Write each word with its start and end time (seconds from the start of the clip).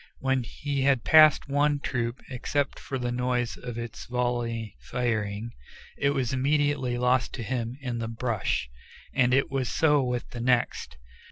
When 0.17 0.41
he 0.41 0.81
had 0.81 1.03
passed 1.03 1.47
one 1.47 1.79
troop, 1.79 2.23
except 2.27 2.79
for 2.79 2.97
the 2.97 3.11
noise 3.11 3.55
of 3.55 3.77
its 3.77 4.07
volley 4.07 4.75
firing, 4.79 5.51
it 5.95 6.09
was 6.09 6.33
immediately 6.33 6.97
lost 6.97 7.33
to 7.35 7.43
him 7.43 7.77
in 7.81 7.99
the 7.99 8.07
brush, 8.07 8.67
and 9.13 9.31
it 9.31 9.51
was 9.51 9.69
so 9.69 10.01
with 10.01 10.27
the 10.31 10.41
next. 10.41 10.97